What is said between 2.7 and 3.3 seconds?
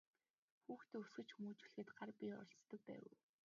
байв уу?